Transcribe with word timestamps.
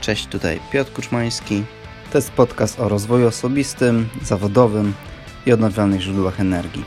Cześć, 0.00 0.26
tutaj 0.26 0.60
Piotr 0.72 0.92
Kuczmański. 0.92 1.64
To 2.12 2.18
jest 2.18 2.30
podcast 2.30 2.80
o 2.80 2.88
rozwoju 2.88 3.26
osobistym, 3.26 4.08
zawodowym 4.22 4.94
i 5.46 5.52
odnawialnych 5.52 6.00
źródłach 6.00 6.40
energii. 6.40 6.84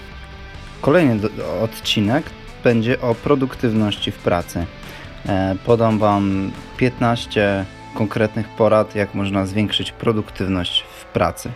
Kolejny 0.81 1.29
odcinek 1.61 2.25
będzie 2.63 3.01
o 3.01 3.15
produktywności 3.15 4.11
w 4.11 4.17
pracy. 4.17 4.65
E, 5.25 5.55
podam 5.65 5.99
Wam 5.99 6.51
15 6.77 7.65
konkretnych 7.95 8.47
porad, 8.47 8.95
jak 8.95 9.15
można 9.15 9.45
zwiększyć 9.45 9.91
produktywność 9.91 10.85
w 10.99 11.05
pracy. 11.05 11.51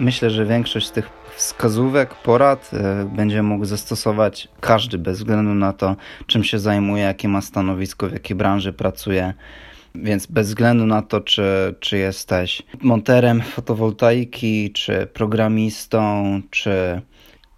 Myślę, 0.00 0.30
że 0.30 0.46
większość 0.46 0.86
z 0.86 0.92
tych 0.92 1.10
wskazówek, 1.36 2.14
porad 2.14 2.70
e, 2.72 3.04
będzie 3.04 3.42
mógł 3.42 3.64
zastosować 3.64 4.48
każdy, 4.60 4.98
bez 4.98 5.18
względu 5.18 5.54
na 5.54 5.72
to, 5.72 5.96
czym 6.26 6.44
się 6.44 6.58
zajmuje, 6.58 7.02
jakie 7.02 7.28
ma 7.28 7.40
stanowisko, 7.40 8.08
w 8.08 8.12
jakiej 8.12 8.36
branży 8.36 8.72
pracuje. 8.72 9.34
Więc 9.94 10.26
bez 10.26 10.48
względu 10.48 10.86
na 10.86 11.02
to, 11.02 11.20
czy, 11.20 11.74
czy 11.80 11.98
jesteś 11.98 12.62
monterem 12.80 13.42
fotowoltaiki, 13.42 14.72
czy 14.72 15.06
programistą, 15.06 16.42
czy 16.50 17.02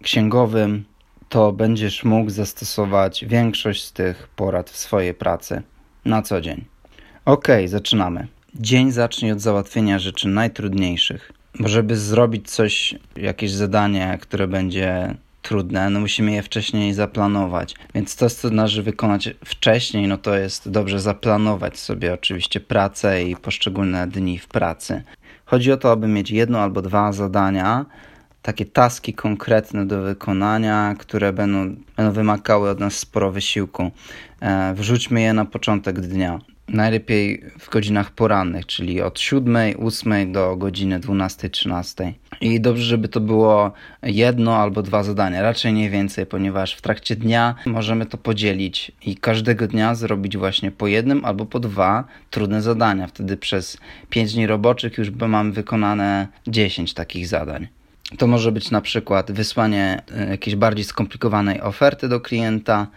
księgowym, 0.03 0.83
to 1.29 1.51
będziesz 1.51 2.03
mógł 2.03 2.29
zastosować 2.29 3.25
większość 3.25 3.83
z 3.83 3.93
tych 3.93 4.27
porad 4.35 4.69
w 4.69 4.77
swojej 4.77 5.13
pracy 5.13 5.61
na 6.05 6.21
co 6.21 6.41
dzień. 6.41 6.65
Ok, 7.25 7.47
zaczynamy. 7.65 8.27
Dzień 8.55 8.91
zacznie 8.91 9.33
od 9.33 9.41
załatwienia 9.41 9.99
rzeczy 9.99 10.27
najtrudniejszych. 10.27 11.31
Bo 11.59 11.67
żeby 11.67 11.97
zrobić 11.97 12.51
coś, 12.51 12.95
jakieś 13.15 13.51
zadanie, 13.51 14.17
które 14.21 14.47
będzie 14.47 15.15
trudne, 15.43 15.89
no 15.89 15.99
musimy 15.99 16.31
je 16.31 16.43
wcześniej 16.43 16.93
zaplanować. 16.93 17.75
Więc 17.95 18.15
to, 18.15 18.29
co 18.29 18.49
należy 18.49 18.83
wykonać 18.83 19.29
wcześniej, 19.45 20.07
no 20.07 20.17
to 20.17 20.35
jest 20.35 20.69
dobrze 20.69 20.99
zaplanować 20.99 21.79
sobie 21.79 22.13
oczywiście 22.13 22.59
pracę 22.59 23.23
i 23.23 23.35
poszczególne 23.35 24.07
dni 24.07 24.39
w 24.39 24.47
pracy. 24.47 25.03
Chodzi 25.45 25.71
o 25.71 25.77
to, 25.77 25.91
aby 25.91 26.07
mieć 26.07 26.31
jedno 26.31 26.59
albo 26.59 26.81
dwa 26.81 27.11
zadania, 27.11 27.85
takie 28.41 28.65
taski 28.65 29.13
konkretne 29.13 29.85
do 29.85 30.01
wykonania, 30.01 30.95
które 30.99 31.33
będą, 31.33 31.75
będą 31.97 32.11
wymagały 32.11 32.69
od 32.69 32.79
nas 32.79 32.93
sporo 32.93 33.31
wysiłku. 33.31 33.91
E, 34.41 34.73
wrzućmy 34.73 35.21
je 35.21 35.33
na 35.33 35.45
początek 35.45 36.01
dnia. 36.01 36.39
Najlepiej 36.67 37.43
w 37.59 37.69
godzinach 37.69 38.11
porannych, 38.11 38.65
czyli 38.65 39.01
od 39.01 39.19
7, 39.19 39.55
8 39.85 40.31
do 40.31 40.55
godziny 40.55 40.99
12, 40.99 41.49
13. 41.49 42.13
I 42.41 42.61
dobrze, 42.61 42.83
żeby 42.83 43.07
to 43.07 43.19
było 43.19 43.71
jedno 44.03 44.57
albo 44.57 44.81
dwa 44.81 45.03
zadania, 45.03 45.41
raczej 45.41 45.73
nie 45.73 45.89
więcej, 45.89 46.25
ponieważ 46.25 46.75
w 46.75 46.81
trakcie 46.81 47.15
dnia 47.15 47.55
możemy 47.65 48.05
to 48.05 48.17
podzielić 48.17 48.91
i 49.05 49.15
każdego 49.15 49.67
dnia 49.67 49.95
zrobić 49.95 50.37
właśnie 50.37 50.71
po 50.71 50.87
jednym 50.87 51.25
albo 51.25 51.45
po 51.45 51.59
dwa 51.59 52.03
trudne 52.29 52.61
zadania. 52.61 53.07
Wtedy 53.07 53.37
przez 53.37 53.77
5 54.09 54.33
dni 54.33 54.47
roboczych 54.47 54.97
już 54.97 55.11
mamy 55.11 55.51
wykonane 55.51 56.27
10 56.47 56.93
takich 56.93 57.27
zadań. 57.27 57.67
To 58.17 58.27
może 58.27 58.51
być 58.51 58.71
na 58.71 58.81
przykład 58.81 59.31
wysłanie 59.31 60.01
e, 60.15 60.29
jakiejś 60.29 60.55
bardziej 60.55 60.85
skomplikowanej 60.85 61.61
oferty 61.61 62.09
do 62.09 62.21
klienta, 62.21 62.87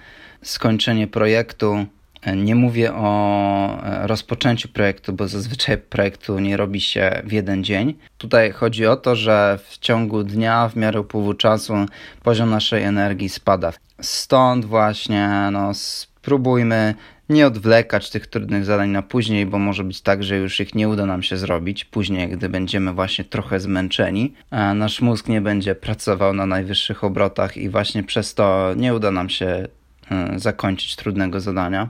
skończenie 0.42 1.06
projektu. 1.06 1.86
E, 2.26 2.36
nie 2.36 2.54
mówię 2.54 2.94
o 2.94 3.82
e, 3.82 4.06
rozpoczęciu 4.06 4.68
projektu, 4.68 5.12
bo 5.12 5.28
zazwyczaj 5.28 5.78
projektu 5.78 6.38
nie 6.38 6.56
robi 6.56 6.80
się 6.80 7.22
w 7.24 7.32
jeden 7.32 7.64
dzień. 7.64 7.94
Tutaj 8.18 8.52
chodzi 8.52 8.86
o 8.86 8.96
to, 8.96 9.16
że 9.16 9.58
w 9.68 9.78
ciągu 9.78 10.22
dnia, 10.24 10.68
w 10.68 10.76
miarę 10.76 11.00
upływu 11.00 11.34
czasu, 11.34 11.74
poziom 12.22 12.50
naszej 12.50 12.82
energii 12.82 13.28
spada. 13.28 13.72
Stąd 14.00 14.64
właśnie 14.64 15.48
no, 15.52 15.74
spróbujmy 15.74 16.94
nie 17.28 17.46
odwlekać 17.46 18.10
tych 18.10 18.26
trudnych 18.26 18.64
zadań 18.64 18.90
na 18.90 19.02
później, 19.02 19.46
bo 19.46 19.58
może 19.58 19.84
być 19.84 20.00
tak, 20.00 20.24
że 20.24 20.36
już 20.36 20.60
ich 20.60 20.74
nie 20.74 20.88
uda 20.88 21.06
nam 21.06 21.22
się 21.22 21.36
zrobić 21.36 21.84
później, 21.84 22.28
gdy 22.28 22.48
będziemy 22.48 22.92
właśnie 22.92 23.24
trochę 23.24 23.60
zmęczeni, 23.60 24.34
a 24.50 24.74
nasz 24.74 25.00
mózg 25.00 25.28
nie 25.28 25.40
będzie 25.40 25.74
pracował 25.74 26.34
na 26.34 26.46
najwyższych 26.46 27.04
obrotach 27.04 27.56
i 27.56 27.68
właśnie 27.68 28.02
przez 28.02 28.34
to 28.34 28.74
nie 28.76 28.94
uda 28.94 29.10
nam 29.10 29.28
się 29.28 29.68
e, 30.10 30.38
zakończyć 30.38 30.96
trudnego 30.96 31.40
zadania. 31.40 31.88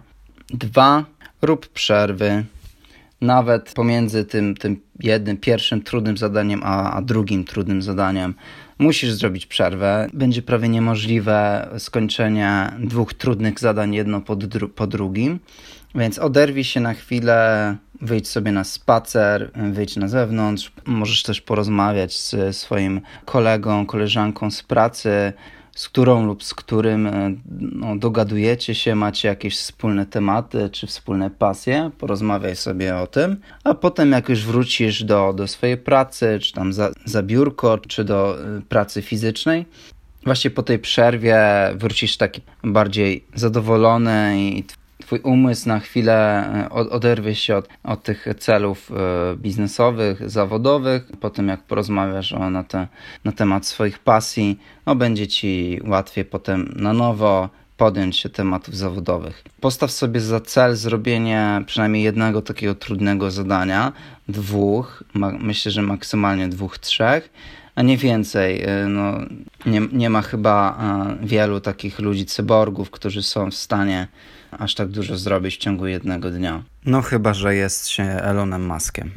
Dwa, 0.50 1.04
rób 1.42 1.68
przerwy. 1.68 2.44
Nawet 3.20 3.72
pomiędzy 3.74 4.24
tym, 4.24 4.56
tym 4.56 4.80
jednym, 5.00 5.36
pierwszym 5.36 5.82
trudnym 5.82 6.16
zadaniem, 6.16 6.60
a, 6.64 6.92
a 6.92 7.02
drugim 7.02 7.44
trudnym 7.44 7.82
zadaniem, 7.82 8.34
musisz 8.78 9.12
zrobić 9.12 9.46
przerwę. 9.46 10.08
Będzie 10.12 10.42
prawie 10.42 10.68
niemożliwe 10.68 11.68
skończenie 11.78 12.72
dwóch 12.78 13.14
trudnych 13.14 13.60
zadań 13.60 13.94
jedno 13.94 14.20
po, 14.20 14.36
dru 14.36 14.68
po 14.68 14.86
drugim. 14.86 15.40
Więc 15.94 16.18
oderwij 16.18 16.64
się 16.64 16.80
na 16.80 16.94
chwilę, 16.94 17.76
wyjdź 18.00 18.28
sobie 18.28 18.52
na 18.52 18.64
spacer, 18.64 19.50
wyjdź 19.72 19.96
na 19.96 20.08
zewnątrz. 20.08 20.72
Możesz 20.86 21.22
też 21.22 21.40
porozmawiać 21.40 22.16
z 22.16 22.56
swoim 22.56 23.00
kolegą, 23.24 23.86
koleżanką 23.86 24.50
z 24.50 24.62
pracy, 24.62 25.32
z 25.76 25.88
którą 25.88 26.26
lub 26.26 26.44
z 26.44 26.54
którym 26.54 27.06
e, 27.06 27.34
no, 27.60 27.96
dogadujecie 27.96 28.74
się, 28.74 28.94
macie 28.94 29.28
jakieś 29.28 29.56
wspólne 29.56 30.06
tematy 30.06 30.70
czy 30.70 30.86
wspólne 30.86 31.30
pasje, 31.30 31.90
porozmawiaj 31.98 32.56
sobie 32.56 32.96
o 32.96 33.06
tym, 33.06 33.36
a 33.64 33.74
potem 33.74 34.12
jak 34.12 34.28
już 34.28 34.44
wrócisz 34.44 35.04
do, 35.04 35.32
do 35.32 35.48
swojej 35.48 35.76
pracy, 35.76 36.38
czy 36.42 36.52
tam 36.52 36.72
za, 36.72 36.90
za 37.04 37.22
biurko, 37.22 37.78
czy 37.78 38.04
do 38.04 38.38
e, 38.40 38.60
pracy 38.68 39.02
fizycznej, 39.02 39.66
właśnie 40.24 40.50
po 40.50 40.62
tej 40.62 40.78
przerwie 40.78 41.38
wrócisz 41.74 42.16
taki 42.16 42.40
bardziej 42.64 43.24
zadowolony 43.34 44.40
i 44.40 44.64
Twój 45.06 45.20
umysł 45.20 45.68
na 45.68 45.80
chwilę 45.80 46.44
e, 46.54 46.70
oderwie 46.70 47.34
się 47.34 47.56
od, 47.56 47.68
od 47.84 48.02
tych 48.02 48.26
celów 48.38 48.90
biznesowych, 49.36 50.30
zawodowych. 50.30 51.06
Potem, 51.20 51.48
jak 51.48 51.62
porozmawiasz 51.62 52.32
o, 52.32 52.50
na, 52.50 52.64
te, 52.64 52.88
na 53.24 53.32
temat 53.32 53.66
swoich 53.66 53.98
pasji, 53.98 54.58
no, 54.86 54.94
będzie 54.94 55.26
ci 55.26 55.80
łatwiej 55.84 56.24
potem 56.24 56.72
na 56.76 56.92
nowo 56.92 57.48
podjąć 57.76 58.16
się 58.16 58.28
tematów 58.28 58.76
zawodowych. 58.76 59.44
Postaw 59.60 59.90
sobie 59.90 60.20
za 60.20 60.40
cel 60.40 60.76
zrobienie 60.76 61.62
przynajmniej 61.66 62.02
jednego 62.02 62.42
takiego 62.42 62.74
trudnego 62.74 63.30
zadania, 63.30 63.92
dwóch, 64.28 65.04
myślę, 65.40 65.72
że 65.72 65.82
maksymalnie 65.82 66.48
dwóch, 66.48 66.78
trzech, 66.78 67.30
a 67.74 67.82
nie 67.82 67.96
więcej. 67.96 68.62
E, 68.62 68.86
no, 68.88 69.18
nie, 69.66 69.80
nie 69.92 70.10
ma 70.10 70.22
chyba 70.22 70.78
e, 71.22 71.26
wielu 71.26 71.60
takich 71.60 71.98
ludzi 71.98 72.26
cyborgów, 72.26 72.90
którzy 72.90 73.22
są 73.22 73.50
w 73.50 73.54
stanie 73.54 74.08
aż 74.50 74.74
tak 74.74 74.88
dużo 74.88 75.16
zrobić 75.16 75.54
w 75.54 75.58
ciągu 75.58 75.86
jednego 75.86 76.30
dnia. 76.30 76.62
No 76.86 77.02
chyba, 77.02 77.34
że 77.34 77.54
jest 77.54 77.88
się 77.88 78.02
Elonem 78.02 78.66
Muskiem. 78.66 79.10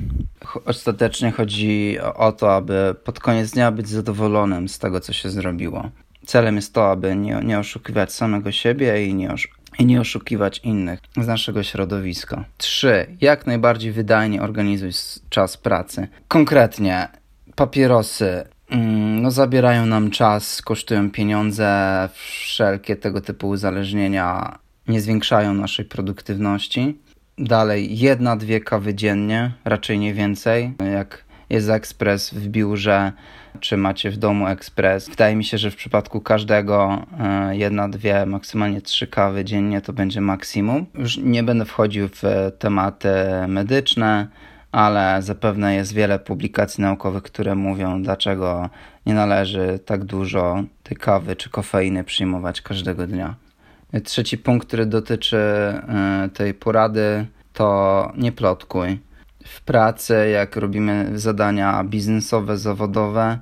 Ostatecznie 0.66 1.32
chodzi 1.32 1.98
o 2.16 2.32
to, 2.32 2.56
aby 2.56 2.96
pod 3.04 3.20
koniec 3.20 3.52
dnia 3.52 3.72
być 3.72 3.90
zadowolonym 3.90 4.70
z 4.70 4.80
tego, 4.80 5.00
co 5.00 5.14
się 5.14 5.30
zrobiło. 5.30 5.90
Celem 6.26 6.56
jest 6.56 6.74
to, 6.74 6.92
aby 6.92 7.16
nie, 7.16 7.42
nie 7.44 7.60
oszukiwać 7.60 8.14
samego 8.14 8.52
siebie 8.52 9.06
i 9.08 9.14
nie, 9.14 9.36
i 9.80 9.86
nie 9.86 10.02
oszukiwać 10.02 10.60
innych 10.64 11.00
z 11.18 11.28
naszego 11.28 11.64
środowiska. 11.64 12.46
3. 12.58 13.18
Jak 13.22 13.48
najbardziej 13.48 13.92
wydajnie 13.92 14.42
organizuj 14.42 14.92
czas 15.30 15.58
pracy. 15.58 16.08
Konkretnie, 16.28 17.08
papierosy 17.56 18.44
mm, 18.70 19.22
no, 19.22 19.32
zabierają 19.32 19.86
nam 19.86 20.12
czas, 20.12 20.62
kosztują 20.62 21.12
pieniądze, 21.12 22.10
wszelkie 22.14 22.96
tego 22.96 23.22
typu 23.22 23.50
uzależnienia 23.50 24.60
nie 24.90 25.02
zwiększają 25.02 25.54
naszej 25.54 25.86
produktywności. 25.86 26.98
Dalej, 27.38 28.00
jedna, 28.00 28.36
dwie 28.36 28.60
kawy 28.60 28.96
dziennie, 28.96 29.52
raczej 29.66 30.00
nie 30.00 30.14
więcej. 30.14 30.74
Jak 30.94 31.26
jest 31.50 31.70
ekspres 31.70 32.34
w 32.34 32.48
biurze, 32.48 33.12
czy 33.60 33.78
macie 33.78 34.12
w 34.12 34.18
domu 34.18 34.48
ekspres. 34.48 35.10
Wydaje 35.10 35.36
mi 35.36 35.44
się, 35.44 35.58
że 35.58 35.72
w 35.72 35.76
przypadku 35.76 36.22
każdego 36.22 37.06
e, 37.20 37.58
jedna, 37.58 37.90
dwie, 37.90 38.26
maksymalnie 38.26 38.82
trzy 38.82 39.08
kawy 39.08 39.46
dziennie 39.46 39.82
to 39.82 39.94
będzie 39.94 40.22
maksimum. 40.22 40.86
Już 40.96 41.18
nie 41.18 41.44
będę 41.44 41.66
wchodził 41.66 42.08
w 42.08 42.24
tematy 42.60 43.10
medyczne, 43.48 44.28
ale 44.72 45.22
zapewne 45.22 45.76
jest 45.76 45.94
wiele 45.94 46.20
publikacji 46.20 46.82
naukowych, 46.82 47.24
które 47.24 47.56
mówią, 47.56 48.04
dlaczego 48.04 48.70
nie 49.06 49.14
należy 49.14 49.80
tak 49.86 50.04
dużo 50.04 50.64
tej 50.84 50.98
kawy 50.98 51.36
czy 51.36 51.50
kofeiny 51.50 52.04
przyjmować 52.04 52.62
każdego 52.62 53.08
dnia. 53.08 53.36
Trzeci 54.04 54.38
punkt, 54.38 54.68
który 54.68 54.86
dotyczy 54.86 55.38
e, 55.38 56.30
tej 56.34 56.54
porady, 56.54 57.26
to 57.54 58.12
nie 58.18 58.32
plotkuj. 58.32 59.00
W 59.46 59.62
pracy, 59.62 60.30
jak 60.34 60.56
robimy 60.56 61.20
zadania 61.20 61.84
biznesowe, 61.84 62.58
zawodowe, 62.58 63.40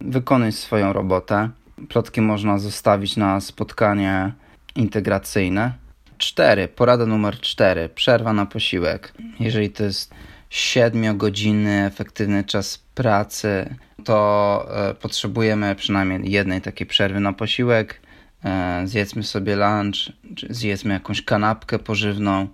wykonuj 0.00 0.52
swoją 0.52 0.92
robotę. 0.92 1.50
Plotki 1.88 2.20
można 2.20 2.58
zostawić 2.58 3.16
na 3.16 3.40
spotkanie 3.40 4.32
integracyjne. 4.74 5.72
Cztery, 6.18 6.68
porada 6.68 7.06
numer 7.06 7.40
cztery, 7.40 7.88
przerwa 7.88 8.32
na 8.32 8.46
posiłek. 8.46 9.12
Jeżeli 9.40 9.70
to 9.70 9.84
jest 9.84 10.14
7-godzinny 10.50 11.86
efektywny 11.86 12.44
czas 12.44 12.78
pracy, 12.94 13.76
to 14.04 14.68
e, 14.90 14.94
potrzebujemy 14.94 15.74
przynajmniej 15.74 16.30
jednej 16.30 16.60
takiej 16.60 16.86
przerwy 16.86 17.20
na 17.20 17.32
posiłek. 17.32 18.00
E, 18.46 18.82
zjedzmy 18.86 19.22
sobie 19.22 19.56
lunch, 19.56 20.12
zjedzmy 20.50 20.94
jakąś 20.94 21.22
kanapkę 21.22 21.78
pożywną, 21.78 22.48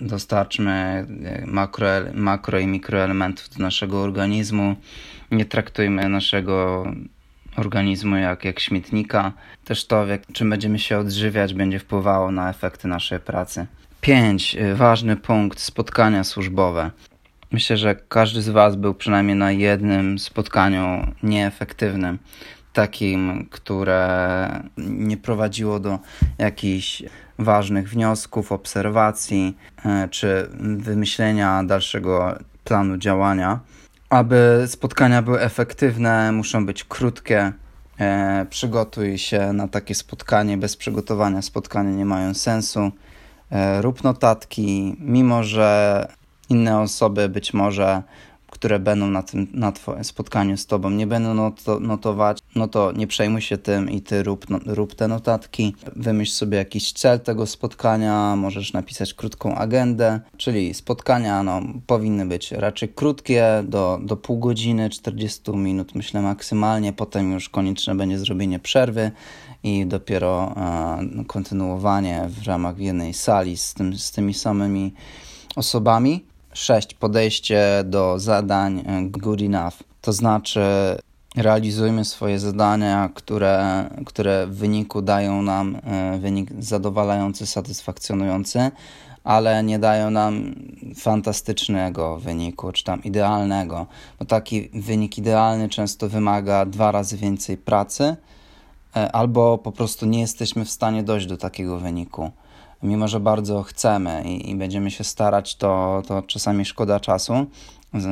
dostarczmy 0.00 0.70
e, 1.24 1.46
makro, 1.46 1.88
makro 2.14 2.58
i 2.58 2.66
mikroelementów 2.66 3.48
do 3.48 3.62
naszego 3.62 4.02
organizmu. 4.02 4.76
Nie 5.30 5.44
traktujmy 5.44 6.08
naszego 6.08 6.84
organizmu 7.56 8.16
jak, 8.16 8.44
jak 8.44 8.60
śmietnika. 8.60 9.32
Też 9.64 9.86
to, 9.86 10.06
jak, 10.06 10.26
czym 10.32 10.50
będziemy 10.50 10.78
się 10.78 10.98
odżywiać, 10.98 11.54
będzie 11.54 11.78
wpływało 11.78 12.30
na 12.30 12.50
efekty 12.50 12.88
naszej 12.88 13.20
pracy. 13.20 13.66
5. 14.00 14.56
E, 14.56 14.74
ważny 14.74 15.16
punkt 15.16 15.60
spotkania 15.60 16.24
służbowe. 16.24 16.90
Myślę, 17.52 17.76
że 17.76 17.94
każdy 18.08 18.42
z 18.42 18.48
Was 18.48 18.76
był 18.76 18.94
przynajmniej 18.94 19.36
na 19.36 19.52
jednym 19.52 20.18
spotkaniu 20.18 21.12
nieefektywnym, 21.22 22.18
takim, 22.80 23.46
które 23.50 24.48
nie 24.78 25.16
prowadziło 25.16 25.80
do 25.80 25.98
jakichś 26.38 27.02
ważnych 27.38 27.90
wniosków, 27.90 28.52
obserwacji 28.52 29.56
e, 29.84 30.08
czy 30.08 30.48
wymyślenia 30.60 31.64
dalszego 31.64 32.38
planu 32.64 32.96
działania. 32.96 33.60
Aby 34.10 34.64
spotkania 34.66 35.22
były 35.22 35.40
efektywne, 35.40 36.32
muszą 36.32 36.66
być 36.66 36.84
krótkie. 36.84 37.52
E, 38.00 38.46
przygotuj 38.50 39.18
się 39.18 39.52
na 39.52 39.68
takie 39.68 39.94
spotkanie. 39.94 40.56
Bez 40.56 40.76
przygotowania 40.76 41.42
spotkania 41.42 41.90
nie 41.90 42.04
mają 42.04 42.34
sensu. 42.34 42.92
E, 43.50 43.82
rób 43.82 44.04
notatki, 44.04 44.96
mimo 45.00 45.42
że 45.42 46.08
inne 46.48 46.80
osoby 46.80 47.28
być 47.28 47.54
może 47.54 48.02
które 48.50 48.78
będą 48.78 49.06
na 49.06 49.22
tym 49.22 49.46
na 49.52 49.72
twoim 49.72 50.04
spotkaniu 50.04 50.56
z 50.56 50.66
tobą, 50.66 50.90
nie 50.90 51.06
będą 51.06 51.34
not 51.34 51.64
notować, 51.80 52.38
no 52.54 52.68
to 52.68 52.92
nie 52.92 53.06
przejmuj 53.06 53.40
się 53.40 53.58
tym 53.58 53.90
i 53.90 54.00
ty 54.00 54.22
rób, 54.22 54.50
no, 54.50 54.58
rób 54.66 54.94
te 54.94 55.08
notatki. 55.08 55.74
Wymyśl 55.96 56.32
sobie 56.32 56.58
jakiś 56.58 56.92
cel 56.92 57.20
tego 57.20 57.46
spotkania, 57.46 58.36
możesz 58.36 58.72
napisać 58.72 59.14
krótką 59.14 59.54
agendę, 59.54 60.20
czyli 60.36 60.74
spotkania 60.74 61.42
no, 61.42 61.62
powinny 61.86 62.26
być 62.26 62.52
raczej 62.52 62.88
krótkie, 62.88 63.64
do, 63.68 64.00
do 64.02 64.16
pół 64.16 64.38
godziny, 64.38 64.90
40 64.90 65.50
minut 65.50 65.94
myślę 65.94 66.22
maksymalnie, 66.22 66.92
potem 66.92 67.32
już 67.32 67.48
konieczne 67.48 67.94
będzie 67.94 68.18
zrobienie 68.18 68.58
przerwy 68.58 69.10
i 69.62 69.86
dopiero 69.86 70.54
e, 70.56 71.24
kontynuowanie 71.24 72.28
w 72.28 72.46
ramach 72.46 72.78
jednej 72.78 73.14
sali 73.14 73.56
z, 73.56 73.74
tym, 73.74 73.98
z 73.98 74.12
tymi 74.12 74.34
samymi 74.34 74.92
osobami. 75.56 76.29
6. 76.52 76.94
Podejście 76.94 77.64
do 77.84 78.18
zadań 78.18 78.84
good 79.10 79.42
enough. 79.42 79.76
To 80.00 80.12
znaczy, 80.12 80.60
realizujmy 81.36 82.04
swoje 82.04 82.38
zadania, 82.38 83.10
które, 83.14 83.84
które 84.06 84.46
w 84.46 84.56
wyniku 84.56 85.02
dają 85.02 85.42
nam 85.42 85.76
e, 85.76 86.18
wynik 86.18 86.50
zadowalający, 86.58 87.46
satysfakcjonujący, 87.46 88.70
ale 89.24 89.62
nie 89.62 89.78
dają 89.78 90.10
nam 90.10 90.54
fantastycznego 90.96 92.16
wyniku, 92.16 92.72
czy 92.72 92.84
tam 92.84 93.04
idealnego, 93.04 93.86
bo 94.18 94.24
taki 94.24 94.68
wynik 94.74 95.18
idealny 95.18 95.68
często 95.68 96.08
wymaga 96.08 96.66
dwa 96.66 96.92
razy 96.92 97.16
więcej 97.16 97.56
pracy, 97.56 98.16
e, 98.96 99.12
albo 99.12 99.58
po 99.58 99.72
prostu 99.72 100.06
nie 100.06 100.20
jesteśmy 100.20 100.64
w 100.64 100.70
stanie 100.70 101.02
dojść 101.02 101.26
do 101.26 101.36
takiego 101.36 101.78
wyniku 101.78 102.30
mimo 102.82 103.08
że 103.08 103.20
bardzo 103.20 103.62
chcemy 103.62 104.22
i, 104.26 104.50
i 104.50 104.54
będziemy 104.54 104.90
się 104.90 105.04
starać, 105.04 105.56
to, 105.56 106.02
to 106.06 106.22
czasami 106.22 106.64
szkoda 106.64 107.00
czasu. 107.00 107.46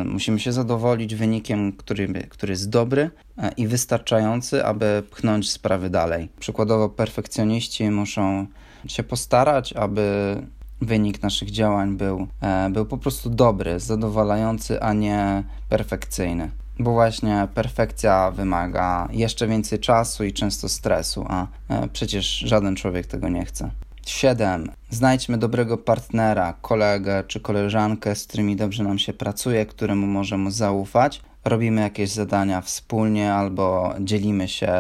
Musimy 0.04 0.40
się 0.40 0.52
zadowolić 0.52 1.14
wynikiem, 1.14 1.72
który, 1.72 2.08
który 2.28 2.52
jest 2.52 2.70
dobry 2.70 3.10
e, 3.38 3.52
i 3.56 3.66
wystarczający, 3.66 4.64
aby 4.64 5.02
pchnąć 5.10 5.50
sprawy 5.50 5.90
dalej. 5.90 6.28
Przykładowo, 6.40 6.88
perfekcjoniści 6.88 7.90
muszą 7.90 8.46
się 8.86 9.02
postarać, 9.02 9.72
aby 9.72 10.36
wynik 10.80 11.22
naszych 11.22 11.50
działań 11.50 11.96
był, 11.96 12.26
e, 12.40 12.70
był 12.70 12.86
po 12.86 12.98
prostu 12.98 13.30
dobry, 13.30 13.80
zadowalający, 13.80 14.82
a 14.82 14.92
nie 14.92 15.44
perfekcyjny. 15.68 16.50
Bo 16.78 16.92
właśnie 16.92 17.48
perfekcja 17.54 18.30
wymaga 18.30 19.08
jeszcze 19.10 19.46
więcej 19.46 19.78
czasu 19.78 20.24
i 20.24 20.32
często 20.32 20.68
stresu, 20.68 21.24
a 21.28 21.46
e, 21.68 21.88
przecież 21.88 22.38
żaden 22.38 22.76
człowiek 22.76 23.06
tego 23.06 23.28
nie 23.28 23.44
chce. 23.44 23.70
7. 24.08 24.70
Znajdźmy 24.90 25.38
dobrego 25.38 25.78
partnera, 25.78 26.54
kolegę 26.62 27.24
czy 27.26 27.40
koleżankę, 27.40 28.14
z 28.14 28.26
którymi 28.26 28.56
dobrze 28.56 28.84
nam 28.84 28.98
się 28.98 29.12
pracuje, 29.12 29.66
któremu 29.66 30.06
możemy 30.06 30.50
zaufać. 30.50 31.20
Robimy 31.44 31.80
jakieś 31.80 32.10
zadania 32.10 32.60
wspólnie 32.60 33.34
albo 33.34 33.94
dzielimy 34.00 34.48
się 34.48 34.72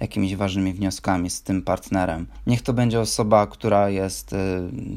jakimiś 0.00 0.36
ważnymi 0.36 0.72
wnioskami 0.72 1.30
z 1.30 1.42
tym 1.42 1.62
partnerem. 1.62 2.26
Niech 2.46 2.62
to 2.62 2.72
będzie 2.72 3.00
osoba, 3.00 3.46
która 3.46 3.90
jest 3.90 4.32
y, 4.32 4.36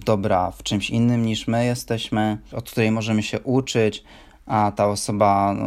dobra 0.06 0.52
w 0.52 0.64
czymś 0.64 0.90
innym 0.90 1.26
niż 1.26 1.48
my 1.48 1.66
jesteśmy, 1.66 2.38
od 2.52 2.72
której 2.72 2.92
możemy 2.92 3.24
się 3.24 3.40
uczyć, 3.40 4.04
a 4.46 4.72
ta 4.76 4.88
osoba, 4.88 5.54
no, 5.54 5.66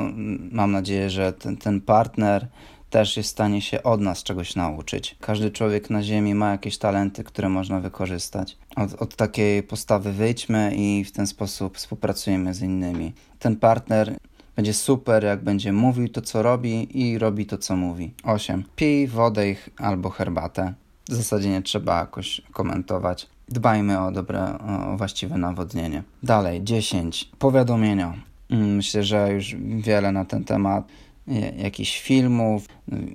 mam 0.53 0.73
nadzieję, 0.73 1.11
że 1.11 1.33
ten, 1.33 1.57
ten 1.57 1.81
partner 1.81 2.49
też 2.93 3.17
jest 3.17 3.29
w 3.29 3.33
stanie 3.33 3.61
się 3.61 3.83
od 3.83 4.01
nas 4.01 4.23
czegoś 4.23 4.57
nauczyć. 4.57 5.17
Każdy 5.21 5.51
człowiek 5.51 5.91
na 5.91 6.03
Ziemi 6.03 6.35
ma 6.35 6.51
jakieś 6.51 6.79
talenty, 6.79 7.25
które 7.25 7.49
można 7.49 7.81
wykorzystać. 7.81 8.57
Od, 8.77 9.03
od 9.03 9.17
takiej 9.17 9.63
postawy 9.63 10.13
wyjdźmy 10.13 10.73
i 10.77 11.05
w 11.05 11.13
ten 11.13 11.27
sposób 11.27 11.77
współpracujemy 11.77 12.55
z 12.55 12.63
innymi. 12.63 13.13
Ten 13.39 13.57
partner 13.57 14.17
będzie 14.57 14.75
super, 14.75 15.25
jak 15.25 15.45
będzie 15.45 15.73
mówił 15.73 16.09
to, 16.09 16.23
co 16.23 16.43
robi 16.43 17.01
i 17.01 17.19
robi 17.19 17.47
to, 17.47 17.59
co 17.59 17.77
mówi. 17.77 18.15
8. 18.23 18.65
Pij 18.77 19.09
wodę 19.09 19.45
albo 19.77 20.11
herbatę. 20.11 20.75
W 21.09 21.15
zasadzie 21.15 21.49
nie 21.49 21.63
trzeba 21.63 21.99
jakoś 21.99 22.43
komentować. 22.53 23.29
Dbajmy 23.49 24.01
o 24.01 24.13
dobre, 24.13 24.59
o 24.59 24.97
właściwe 24.97 25.39
nawodnienie. 25.39 26.03
Dalej, 26.23 26.65
10. 26.65 27.31
Powiadomienia. 27.39 28.15
Mm, 28.51 28.77
myślę, 28.77 29.03
że 29.03 29.33
już 29.33 29.57
wiele 29.59 30.13
na 30.13 30.25
ten 30.25 30.45
temat 30.45 30.85
jakichś 31.57 32.01
filmów, 32.01 32.69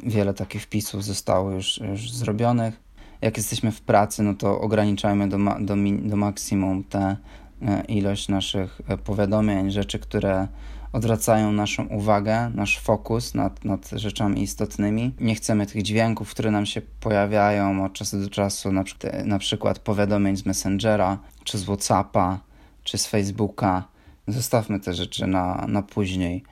wiele 0.04 0.34
takich 0.34 0.62
wpisów 0.62 1.04
zostało 1.04 1.52
już, 1.52 1.78
już 1.78 2.12
zrobionych. 2.12 2.80
Jak 3.22 3.38
jesteśmy 3.38 3.72
w 3.72 3.82
pracy, 3.82 4.24
no 4.24 4.34
to 4.34 4.62
ograniczajmy 4.62 5.30
do, 5.30 5.38
do, 5.60 5.76
do 6.02 6.16
maksimum 6.16 6.84
tę 6.84 7.18
e, 7.62 7.84
ilość 7.88 8.30
naszych 8.30 8.82
e, 8.88 8.98
powiadomień, 8.98 9.72
rzeczy, 9.72 10.00
które 10.00 10.48
odwracają 10.94 11.52
naszą 11.52 11.86
uwagę, 11.86 12.52
nasz 12.56 12.80
fokus 12.80 13.34
nad, 13.34 13.66
nad 13.66 13.90
rzeczami 13.90 14.42
istotnymi. 14.42 15.12
Nie 15.20 15.36
chcemy 15.36 15.66
tych 15.66 15.84
dźwięków, 15.84 16.32
które 16.32 16.52
nam 16.52 16.66
się 16.66 16.82
pojawiają 17.00 17.86
od 17.86 17.94
czasu 17.94 18.20
do 18.20 18.30
czasu, 18.30 18.72
na, 18.72 18.84
na 19.26 19.40
przykład 19.40 19.80
powiadomień 19.80 20.38
z 20.38 20.46
Messengera, 20.46 21.18
czy 21.44 21.58
z 21.58 21.64
Whatsappa, 21.64 22.40
czy 22.84 22.98
z 22.98 23.08
Facebooka. 23.08 23.84
Zostawmy 24.28 24.80
te 24.80 24.94
rzeczy 24.94 25.28
na, 25.28 25.66
na 25.68 25.82
później. 25.82 26.44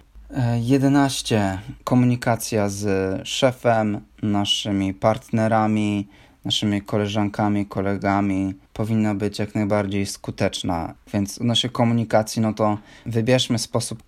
11. 0.61 1.59
Komunikacja 1.83 2.69
z 2.69 2.87
szefem, 3.27 4.01
naszymi 4.23 4.93
partnerami, 4.93 6.07
naszymi 6.45 6.81
koleżankami, 6.81 7.65
kolegami 7.65 8.53
powinna 8.73 9.15
być 9.15 9.39
jak 9.39 9.55
najbardziej 9.55 10.05
skuteczna. 10.05 10.93
Więc 11.13 11.39
naszej 11.39 11.69
komunikacji, 11.69 12.41
no 12.41 12.53
to 12.53 12.77
wybierzmy 13.05 13.59
sposób 13.59 14.03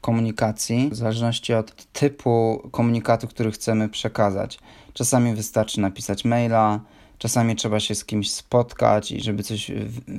komunikacji 0.00 0.90
w 0.92 0.96
zależności 0.96 1.54
od 1.54 1.92
typu 1.92 2.62
komunikatu, 2.72 3.28
który 3.28 3.50
chcemy 3.50 3.88
przekazać. 3.88 4.58
Czasami 4.92 5.34
wystarczy 5.34 5.80
napisać 5.80 6.24
maila, 6.24 6.80
czasami 7.18 7.56
trzeba 7.56 7.80
się 7.80 7.94
z 7.94 8.04
kimś 8.04 8.30
spotkać 8.30 9.12
i 9.12 9.20
żeby 9.20 9.42
coś 9.42 9.70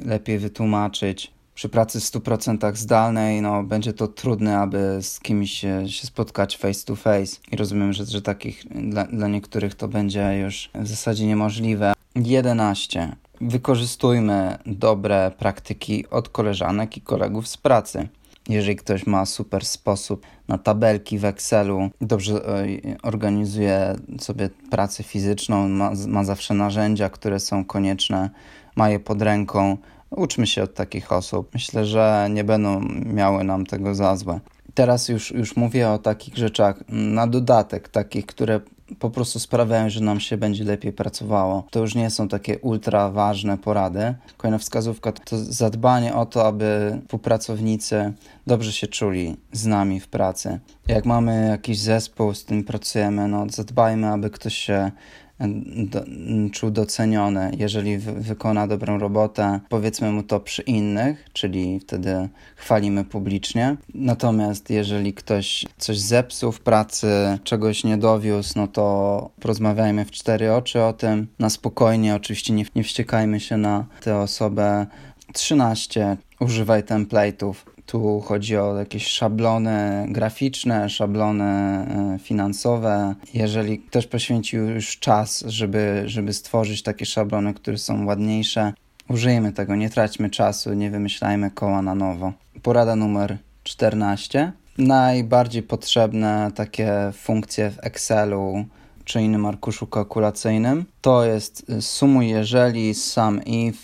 lepiej 0.05 0.39
wytłumaczyć 0.39 1.31
przy 1.55 1.69
pracy 1.69 2.00
w 2.00 2.03
100% 2.03 2.75
zdalnej, 2.75 3.41
no, 3.41 3.63
będzie 3.63 3.93
to 3.93 4.07
trudne, 4.07 4.59
aby 4.59 4.97
z 5.01 5.19
kimś 5.19 5.51
się, 5.51 5.89
się 5.89 6.07
spotkać 6.07 6.57
face 6.57 6.85
to 6.85 6.95
face. 6.95 7.38
I 7.51 7.55
rozumiem, 7.55 7.93
że, 7.93 8.05
że 8.05 8.21
takich 8.21 8.63
dla, 8.89 9.03
dla 9.03 9.27
niektórych 9.27 9.75
to 9.75 9.88
będzie 9.88 10.39
już 10.39 10.69
w 10.75 10.88
zasadzie 10.88 11.25
niemożliwe. 11.25 11.93
11. 12.15 13.15
Wykorzystujmy 13.41 14.57
dobre 14.65 15.31
praktyki 15.38 16.09
od 16.09 16.29
koleżanek 16.29 16.97
i 16.97 17.01
kolegów 17.01 17.47
z 17.47 17.57
pracy. 17.57 18.07
Jeżeli 18.50 18.75
ktoś 18.75 19.07
ma 19.07 19.25
super 19.25 19.65
sposób 19.65 20.25
na 20.47 20.57
tabelki 20.57 21.19
w 21.19 21.25
Excelu, 21.25 21.89
dobrze 22.01 22.33
e, 22.35 22.67
organizuje 23.03 23.95
sobie 24.19 24.50
pracę 24.71 25.03
fizyczną, 25.03 25.69
ma, 25.69 25.91
ma 26.07 26.24
zawsze 26.24 26.53
narzędzia, 26.53 27.09
które 27.09 27.39
są 27.39 27.65
konieczne, 27.65 28.29
ma 28.75 28.89
je 28.89 29.00
pod 29.00 29.21
ręką, 29.21 29.77
Uczmy 30.15 30.48
się 30.48 30.63
od 30.63 30.74
takich 30.74 31.12
osób. 31.12 31.50
Myślę, 31.53 31.86
że 31.86 32.27
nie 32.31 32.43
będą 32.43 32.81
miały 33.05 33.43
nam 33.43 33.65
tego 33.65 33.95
za 33.95 34.15
złe. 34.15 34.39
Teraz 34.74 35.10
już, 35.10 35.31
już 35.31 35.55
mówię 35.55 35.89
o 35.89 35.98
takich 35.98 36.38
rzeczach 36.38 36.84
na 36.89 37.27
dodatek, 37.27 37.89
takich, 37.89 38.25
które 38.25 38.60
po 39.00 39.10
prostu 39.10 39.39
sprawiają, 39.39 39.89
że 39.89 40.01
nam 40.01 40.19
się 40.19 40.38
będzie 40.38 40.63
lepiej 40.63 40.93
pracowało. 40.93 41.67
To 41.72 41.79
już 41.79 41.95
nie 41.95 42.10
są 42.10 42.27
takie 42.27 42.60
ultra 42.60 43.10
ważne 43.10 43.57
porady. 43.57 44.13
Kolejna 44.38 44.57
wskazówka 44.57 45.12
to 45.12 45.38
zadbanie 45.38 46.15
o 46.15 46.25
to, 46.25 46.48
aby 46.48 47.00
współpracownicy 47.01 48.13
dobrze 48.48 48.72
się 48.72 48.88
czuli 48.88 49.38
z 49.51 49.65
nami 49.65 50.00
w 50.00 50.07
pracy. 50.07 50.60
Jak 50.88 51.05
mamy 51.05 51.48
jakiś 51.50 51.79
zespół, 51.79 52.34
z 52.34 52.45
tym 52.45 52.63
pracujemy, 52.63 53.27
no 53.27 53.45
zadbajmy, 53.50 54.07
aby 54.07 54.29
ktoś 54.29 54.55
się 54.55 54.91
do, 55.39 56.03
czuł 56.51 56.71
doceniony, 56.71 57.51
jeżeli 57.57 57.97
wy, 57.97 58.13
wykona 58.13 58.67
dobrą 58.67 58.99
robotę, 58.99 59.59
powiedzmy 59.69 60.11
mu 60.11 60.23
to 60.23 60.39
przy 60.39 60.61
innych, 60.61 61.25
czyli 61.33 61.79
wtedy 61.79 62.29
chwalimy 62.55 63.03
publicznie. 63.03 63.77
Natomiast 63.93 64.69
jeżeli 64.69 65.13
ktoś 65.13 65.65
coś 65.77 65.99
zepsuł 65.99 66.51
w 66.51 66.59
pracy, 66.59 67.07
czegoś 67.43 67.83
nie 67.83 67.97
dowiózł, 67.97 68.53
no 68.55 68.67
to 68.67 69.29
porozmawiajmy 69.39 70.05
w 70.05 70.11
cztery 70.11 70.53
oczy 70.53 70.81
o 70.81 70.93
tym, 70.93 71.27
na 71.39 71.49
spokojnie, 71.49 72.15
oczywiście 72.15 72.53
nie, 72.53 72.65
nie 72.75 72.83
wściekajmy 72.83 73.39
się 73.39 73.57
na 73.57 73.85
tę 74.01 74.17
osobę. 74.17 74.85
13. 75.33 76.17
Używaj 76.39 76.83
template'ów 76.83 77.53
tu 77.85 78.21
chodzi 78.21 78.57
o 78.57 78.77
jakieś 78.77 79.07
szablony 79.07 80.05
graficzne, 80.09 80.89
szablony 80.89 81.43
e, 81.43 82.19
finansowe. 82.19 83.15
Jeżeli 83.33 83.79
ktoś 83.79 84.07
poświęcił 84.07 84.69
już 84.69 84.99
czas, 84.99 85.43
żeby, 85.47 86.03
żeby 86.05 86.33
stworzyć 86.33 86.83
takie 86.83 87.05
szablony, 87.05 87.53
które 87.53 87.77
są 87.77 88.05
ładniejsze, 88.05 88.73
użyjmy 89.09 89.51
tego, 89.51 89.75
nie 89.75 89.89
traćmy 89.89 90.29
czasu, 90.29 90.73
nie 90.73 90.91
wymyślajmy 90.91 91.51
koła 91.51 91.81
na 91.81 91.95
nowo. 91.95 92.33
Porada 92.63 92.95
numer 92.95 93.37
14. 93.63 94.51
Najbardziej 94.77 95.63
potrzebne 95.63 96.51
takie 96.55 96.91
funkcje 97.13 97.71
w 97.71 97.79
Excelu 97.85 98.65
czy 99.05 99.21
innym 99.21 99.45
arkuszu 99.45 99.87
kalkulacyjnym 99.87 100.85
to 101.01 101.25
jest 101.25 101.65
sumuj 101.79 102.29
jeżeli, 102.29 102.93
sum 102.93 103.43
if, 103.45 103.77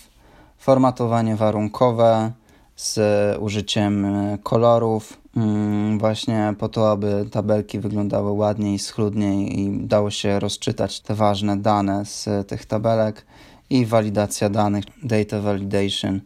formatowanie 0.58 1.36
warunkowe, 1.36 2.32
z 2.76 2.98
użyciem 3.38 4.04
e, 4.04 4.38
kolorów, 4.42 5.20
mm, 5.36 5.98
właśnie 5.98 6.54
po 6.58 6.68
to, 6.68 6.90
aby 6.90 7.26
tabelki 7.30 7.78
wyglądały 7.78 8.32
ładniej, 8.32 8.78
schludniej 8.78 9.60
i 9.60 9.86
dało 9.86 10.10
się 10.10 10.40
rozczytać 10.40 11.00
te 11.00 11.14
ważne 11.14 11.56
dane 11.56 12.04
z 12.04 12.48
tych 12.48 12.66
tabelek 12.66 13.26
i 13.70 13.86
walidacja 13.86 14.48
danych, 14.48 14.84
data 15.02 15.40
validation. 15.40 16.20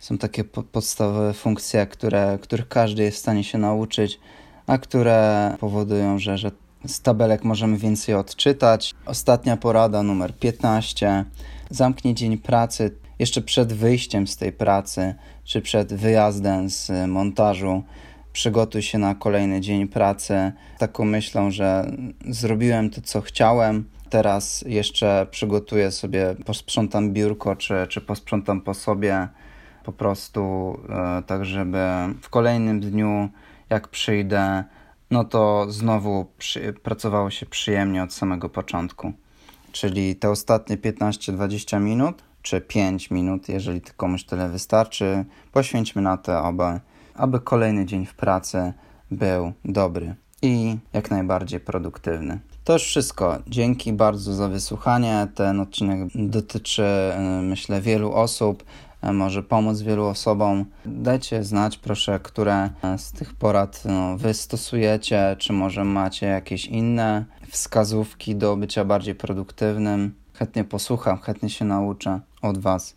Są 0.00 0.18
takie 0.18 0.44
podstawowe 0.44 1.32
funkcje, 1.32 1.86
które, 1.86 2.38
których 2.42 2.68
każdy 2.68 3.02
jest 3.02 3.16
w 3.16 3.20
stanie 3.20 3.44
się 3.44 3.58
nauczyć, 3.58 4.20
a 4.66 4.78
które 4.78 5.56
powodują, 5.60 6.18
że, 6.18 6.38
że 6.38 6.50
z 6.86 7.00
tabelek 7.00 7.44
możemy 7.44 7.78
więcej 7.78 8.14
odczytać. 8.14 8.94
Ostatnia 9.06 9.56
porada 9.56 10.02
numer 10.02 10.36
15. 10.38 11.24
Zamknij 11.70 12.14
dzień 12.14 12.38
pracy 12.38 12.90
jeszcze 13.22 13.42
przed 13.42 13.72
wyjściem 13.72 14.26
z 14.26 14.36
tej 14.36 14.52
pracy, 14.52 15.14
czy 15.44 15.62
przed 15.62 15.94
wyjazdem 15.94 16.70
z 16.70 16.90
montażu, 17.08 17.82
przygotuj 18.32 18.82
się 18.82 18.98
na 18.98 19.14
kolejny 19.14 19.60
dzień 19.60 19.88
pracy, 19.88 20.52
taką 20.78 21.04
myślą, 21.04 21.50
że 21.50 21.92
zrobiłem 22.28 22.90
to, 22.90 23.00
co 23.00 23.20
chciałem. 23.20 23.84
Teraz 24.10 24.64
jeszcze 24.66 25.26
przygotuję 25.30 25.90
sobie, 25.90 26.34
posprzątam 26.46 27.12
biurko, 27.12 27.56
czy, 27.56 27.74
czy 27.88 28.00
posprzątam 28.00 28.60
po 28.60 28.74
sobie, 28.74 29.28
po 29.84 29.92
prostu, 29.92 30.42
e, 30.88 31.22
tak 31.26 31.44
żeby 31.44 31.78
w 32.22 32.28
kolejnym 32.28 32.80
dniu, 32.80 33.28
jak 33.70 33.88
przyjdę, 33.88 34.64
no 35.10 35.24
to 35.24 35.66
znowu 35.68 36.26
przy, 36.38 36.72
pracowało 36.72 37.30
się 37.30 37.46
przyjemnie 37.46 38.02
od 38.02 38.12
samego 38.12 38.48
początku. 38.48 39.12
Czyli 39.72 40.16
te 40.16 40.30
ostatnie 40.30 40.76
15-20 40.76 41.80
minut 41.80 42.31
czy 42.42 42.60
5 42.60 43.10
minut, 43.10 43.48
jeżeli 43.48 43.80
komuś 43.80 44.24
tyle 44.24 44.48
wystarczy. 44.48 45.24
Poświęćmy 45.52 46.02
na 46.02 46.16
to, 46.16 46.38
aby, 46.38 46.80
aby 47.14 47.40
kolejny 47.40 47.86
dzień 47.86 48.06
w 48.06 48.14
pracy 48.14 48.72
był 49.10 49.52
dobry 49.64 50.14
i 50.42 50.76
jak 50.92 51.10
najbardziej 51.10 51.60
produktywny. 51.60 52.38
To 52.64 52.72
już 52.72 52.82
wszystko. 52.82 53.38
Dzięki 53.46 53.92
bardzo 53.92 54.34
za 54.34 54.48
wysłuchanie. 54.48 55.28
Ten 55.34 55.60
odcinek 55.60 55.98
dotyczy, 56.14 56.84
y, 57.38 57.42
myślę, 57.42 57.80
wielu 57.80 58.12
osób, 58.12 58.64
y, 59.04 59.12
może 59.12 59.42
pomóc 59.42 59.80
wielu 59.80 60.04
osobom. 60.04 60.64
Dajcie 60.86 61.44
znać, 61.44 61.78
proszę, 61.78 62.20
które 62.22 62.70
z 62.96 63.12
tych 63.12 63.34
porad 63.34 63.82
no, 63.84 64.16
wy 64.18 64.34
stosujecie, 64.34 65.36
czy 65.38 65.52
może 65.52 65.84
macie 65.84 66.26
jakieś 66.26 66.66
inne 66.66 67.24
wskazówki 67.48 68.36
do 68.36 68.56
bycia 68.56 68.84
bardziej 68.84 69.14
produktywnym. 69.14 70.14
Chętnie 70.34 70.64
posłucham, 70.64 71.18
chętnie 71.18 71.50
się 71.50 71.64
nauczę 71.64 72.20
od 72.42 72.58
Was. 72.58 72.96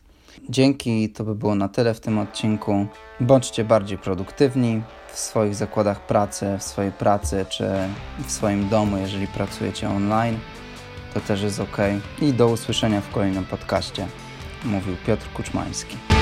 Dzięki, 0.50 1.10
to 1.10 1.24
by 1.24 1.36
było 1.36 1.56
na 1.56 1.70
tyle 1.70 1.94
w 1.94 2.00
tym 2.00 2.20
odcinku. 2.20 2.88
Bądźcie 3.20 3.64
bardziej 3.64 3.98
produktywni 3.98 4.82
w 5.14 5.20
swoich 5.20 5.56
zakładach 5.56 6.08
pracy, 6.08 6.58
w 6.60 6.64
swojej 6.64 6.92
pracy 6.92 7.46
czy 7.50 7.70
w 8.28 8.32
swoim 8.32 8.70
domu, 8.70 8.98
jeżeli 8.98 9.28
pracujecie 9.28 9.90
online. 9.90 10.40
To 11.14 11.20
też 11.20 11.42
jest 11.42 11.60
ok. 11.60 11.78
I 12.22 12.34
do 12.34 12.48
usłyszenia 12.48 13.02
w 13.02 13.12
kolejnym 13.12 13.46
podcaście. 13.46 14.08
Mówił 14.66 14.96
Piotr 15.08 15.30
Kuczmański. 15.34 16.15